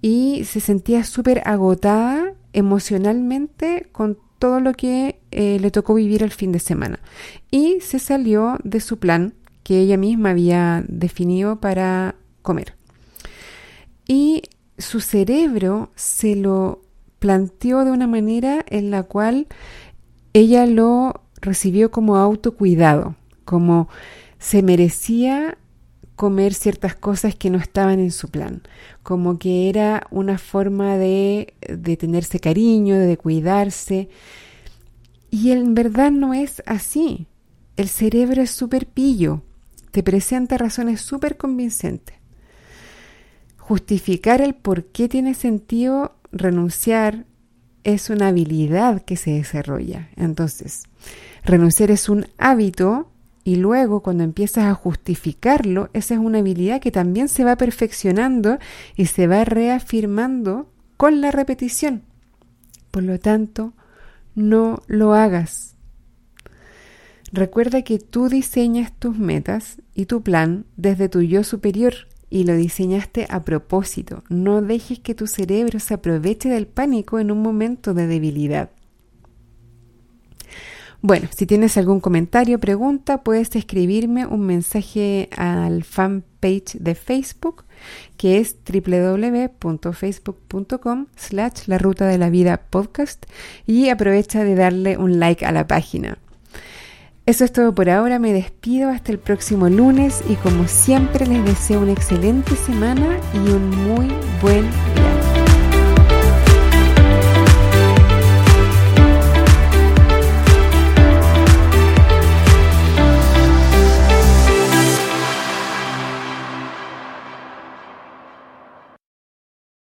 y 0.02 0.44
se 0.44 0.60
sentía 0.60 1.06
súper 1.06 1.42
agotada 1.46 2.34
emocionalmente 2.52 3.88
con 3.94 4.18
todo 4.40 4.60
lo 4.60 4.74
que 4.74 5.20
eh, 5.32 5.58
le 5.60 5.72
tocó 5.72 5.94
vivir 5.94 6.24
el 6.24 6.32
fin 6.32 6.52
de 6.52 6.60
semana. 6.60 7.00
Y 7.52 7.80
se 7.82 8.00
salió 8.00 8.58
de 8.64 8.80
su 8.80 9.00
plan 9.00 9.34
que 9.64 9.80
ella 9.80 9.98
misma 9.98 10.32
había 10.32 10.84
definido 10.88 11.60
para 11.60 12.16
comer. 12.42 12.76
Y 14.08 14.42
su 14.80 15.02
cerebro 15.02 15.92
se 15.96 16.36
lo 16.36 16.82
planteó 17.20 17.84
de 17.86 17.92
una 17.92 18.08
manera 18.08 18.66
en 18.68 18.92
la 18.92 19.04
cual 19.04 19.48
ella 20.34 20.66
lo 20.66 21.22
recibió 21.42 21.92
como 21.92 22.18
autocuidado, 22.18 23.16
como 23.46 23.90
se 24.40 24.64
merecía 24.64 25.58
comer 26.16 26.54
ciertas 26.54 26.96
cosas 26.96 27.36
que 27.36 27.50
no 27.50 27.58
estaban 27.58 28.00
en 28.00 28.12
su 28.12 28.30
plan, 28.30 28.62
como 29.04 29.38
que 29.38 29.70
era 29.70 30.08
una 30.12 30.38
forma 30.38 30.98
de, 30.98 31.54
de 31.62 31.98
tenerse 31.98 32.40
cariño, 32.40 32.98
de 32.98 33.18
cuidarse. 33.18 34.10
Y 35.32 35.52
en 35.52 35.76
verdad 35.76 36.12
no 36.12 36.34
es 36.34 36.62
así. 36.66 37.28
El 37.78 37.88
cerebro 37.88 38.42
es 38.42 38.52
súper 38.52 38.86
pillo, 38.88 39.44
te 39.92 40.04
presenta 40.04 40.58
razones 40.58 41.02
súper 41.02 41.38
convincentes 41.38 42.19
justificar 43.70 44.42
el 44.42 44.56
por 44.56 44.86
qué 44.86 45.08
tiene 45.08 45.36
sentido 45.36 46.16
renunciar 46.32 47.28
es 47.84 48.10
una 48.10 48.30
habilidad 48.30 49.04
que 49.04 49.16
se 49.16 49.30
desarrolla. 49.30 50.10
Entonces, 50.16 50.86
renunciar 51.46 51.92
es 51.92 52.10
un 52.10 52.26
hábito 52.40 53.12
y 53.44 53.58
luego 53.58 54.02
cuando 54.02 54.24
empiezas 54.24 54.66
a 54.66 54.74
justificarlo, 54.74 55.92
esa 55.94 56.16
es 56.16 56.20
una 56.20 56.40
habilidad 56.40 56.82
que 56.82 56.90
también 56.90 57.28
se 57.28 57.44
va 57.44 57.58
perfeccionando 57.58 58.58
y 58.96 59.06
se 59.06 59.28
va 59.28 59.46
reafirmando 59.46 60.72
con 60.98 61.22
la 61.22 61.30
repetición. 61.30 62.02
Por 62.90 63.04
lo 63.04 63.20
tanto, 63.20 63.74
no 64.34 64.82
lo 64.88 65.14
hagas. 65.14 65.76
Recuerda 67.32 67.84
que 67.84 68.00
tú 68.00 68.30
diseñas 68.30 68.94
tus 68.98 69.16
metas 69.16 69.80
y 69.94 70.08
tu 70.08 70.24
plan 70.24 70.66
desde 70.76 71.08
tu 71.08 71.22
yo 71.22 71.44
superior 71.44 72.09
y 72.30 72.44
lo 72.44 72.56
diseñaste 72.56 73.26
a 73.30 73.44
propósito. 73.44 74.24
No 74.30 74.62
dejes 74.62 75.00
que 75.00 75.16
tu 75.16 75.28
cerebro 75.28 75.80
se 75.80 75.96
aproveche 75.96 76.50
del 76.50 76.68
pánico 76.68 77.20
en 77.20 77.32
un 77.32 77.42
momento 77.42 77.94
de 77.94 78.08
debilidad. 78.08 78.70
Bueno, 81.02 81.30
si 81.34 81.46
tienes 81.46 81.78
algún 81.78 82.02
comentario, 82.02 82.60
pregunta, 82.60 83.24
puedes 83.24 83.56
escribirme 83.56 84.26
un 84.26 84.42
mensaje 84.42 85.30
al 85.38 85.86
fanpage 85.86 86.74
de 86.74 86.94
Facebook, 86.94 87.64
que 88.18 88.40
es 88.40 88.58
www.facebook.com 88.70 91.06
slash 91.16 91.68
la 91.68 91.78
ruta 91.78 92.06
de 92.06 92.18
la 92.18 92.30
vida 92.30 92.64
podcast 92.70 93.28
y 93.66 93.88
aprovecha 93.88 94.44
de 94.44 94.56
darle 94.56 94.98
un 94.98 95.22
like 95.22 95.46
a 95.46 95.54
la 95.54 95.68
página. 95.68 96.18
Eso 97.30 97.46
es 97.46 97.54
todo 97.54 97.76
por 97.76 97.92
ahora, 97.92 98.18
me 98.18 98.34
despido. 98.34 98.90
Hasta 98.90 99.12
el 99.12 99.20
próximo 99.20 99.70
lunes. 99.70 100.24
Y 100.28 100.34
como 100.38 100.68
siempre 100.68 101.28
les 101.28 101.46
deseo 101.46 101.82
una 101.82 101.92
excelente 101.92 102.56
semana 102.56 103.20
y 103.36 103.52
un 103.52 103.70
muy 103.70 104.08
buen 104.42 104.64
día. 104.64 105.09